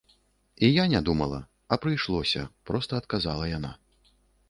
І 0.65 0.69
я 0.75 0.85
не 0.93 1.01
думала. 1.09 1.39
А 1.71 1.79
прыйшлося,- 1.85 2.49
проста 2.71 2.93
адказала 3.05 3.55
яна. 3.57 3.71